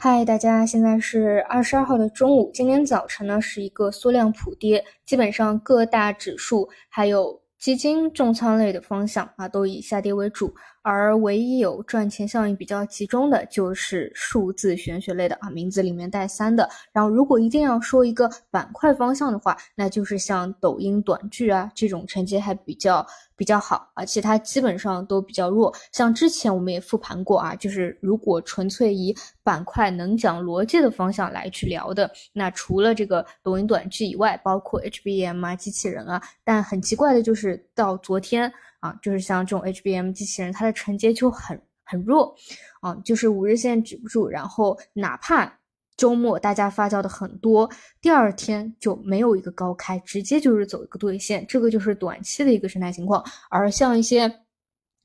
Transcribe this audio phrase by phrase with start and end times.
[0.00, 2.52] 嗨，大家，现在是二十二号的中午。
[2.54, 10.54] 今天早晨呢是一个缩量普跌，基本上各大指数还有基金重仓类的方向啊都以下跌为主。
[10.82, 16.66] 而唯一有赚钱效应比较集中的就是数字玄学类的啊，名字里面带三的。
[16.92, 23.06] 然后如果一定要说一个板块方向的话，那就是像抖音短剧啊这种成绩还比较
[23.36, 25.74] 比较好啊，其他基本上都比较弱。
[25.92, 29.14] 像之前我们也复盘过啊，就是如果纯粹以
[29.48, 38.52] 板块能讲逻辑的方向来去聊的，那除了这个抖音短剧以外，包括 HBM 啊、机器人啊，但很奇怪的就是到昨天。
[38.80, 42.32] 啊，就是像这种 HBM 机器人，它的承接就很很弱，
[42.80, 45.52] 啊，就是五日线止不住，然后哪怕
[45.96, 47.68] 周末大家发酵的很多，
[48.00, 53.20] 第二天就没有一个高开，直接就是走一个兑现，这个就是短期的一个生态情况。
[53.50, 54.32] 而像一些，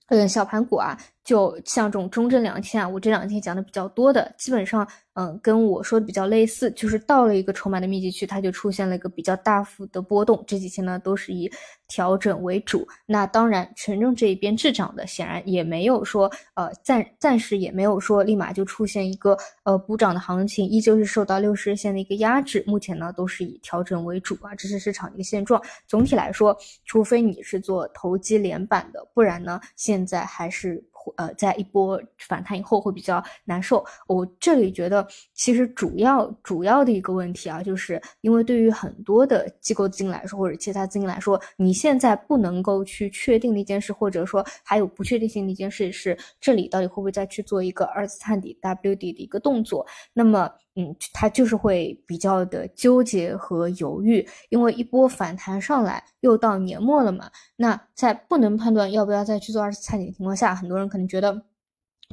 [0.09, 0.95] 嗯，小盘股啊。
[1.23, 10.43] 就像这种中证两天啊，我这两天讲的比较多的，基本上，嗯，跟我说的比较类似，就是到了一个筹码的密集区，它就出现了一个比较大幅的波动。
[10.45, 11.49] 这几天呢，都是以
[11.87, 12.85] 调整为主。
[13.05, 22.61] 那当然，权重这一边滞涨的，显然也没有说，呃，暂暂时也没有说立马就出现一个呃补涨的行情，依旧是受到六十日线的一个压制。
[22.67, 25.61] 目前呢，都是以调整为主啊，这是市场一个现状。
[25.87, 30.83] 总体来说，除非你是做投机连板的，不然呢，现在还是。
[31.17, 33.83] 呃，在一波反弹以后会比较难受。
[34.07, 49.85] 我这里觉得，其实主要主要的一个问题啊，就是因为对于很多的机构资金来说，或者其他资金来说，你现在不能够去确定的一件事，或者说还有不确定性的一件事是，这里到底会不会再去做一个二次探底 W 底的一个动作？
[50.13, 50.51] 那么。
[50.75, 57.29] 嗯，他就是会比较的纠结和犹豫，因为一波反弹上来，又到年末了嘛。
[57.55, 61.43] 那在不能判断要不要再去做二次探底的情况下，很多人可能觉得，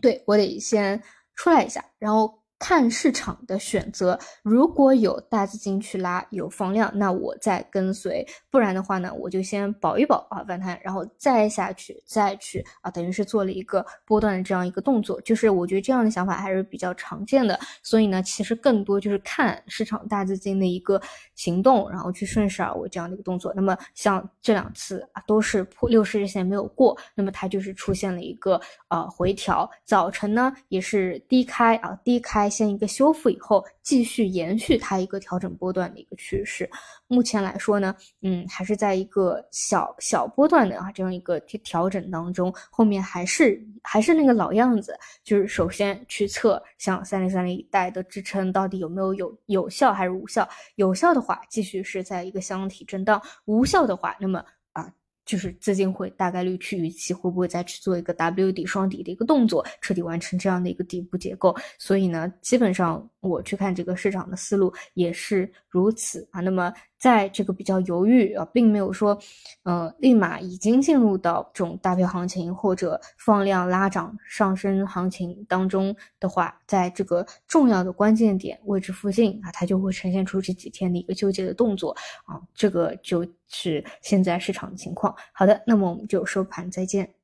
[0.02, 1.02] 对我得先
[1.34, 2.39] 出来一下，然后。
[2.60, 15.18] 看市场的选择，如果有大资金去拉，有放量，那我再跟随；不然的话呢，我就先保一保啊，反弹，然后再下去，再去啊，等于是做了一个波段的这样一个动作。
[15.22, 17.58] 就是我觉得这样的想法还是比较常见的。
[17.82, 21.00] 所以呢，其实更多就是看市场大资金的一个
[21.34, 23.54] 行动，然后去顺势而为这样的一个动作。
[23.56, 29.68] 那么像这两次啊，都是破六十日线没有过，那么它就是出现了一个呃回调。
[29.86, 32.49] 早晨呢也是低开啊，低开。
[32.50, 36.68] 先一个修复以后，继续延续它一个调整波段的一个趋势。
[37.06, 42.52] 目前来说呢，嗯，还是在一个小小波段的啊这样一个调整当中。
[42.70, 50.48] 后面还是还是那个老样子，就是首先去测像三零三零一带的支撑到底有没有有有效还是无效。
[50.74, 54.92] 有效的话，继续是在一个箱体震荡；无效的话，那么啊。
[55.30, 61.54] 就是资金会大概率去预期会不会再去做一个 W 底双底的一个动作，彻底完成这样的一个底部结构。
[61.78, 66.40] 所以呢，基本上我去看这个市场的思路也是如此啊。
[66.40, 66.72] 那么。
[67.00, 69.18] 在这个比较犹豫啊，并没有说，
[69.62, 85.14] 呃，立马已经进入到这种大票行情或者放量拉涨上升行情当中的话，在这个重要的关键点位置附近啊，它就会呈现出这几天的一个纠结的动作啊，这个就是现在市场的情况。
[85.32, 87.19] 好的，那么我们就收盘再见。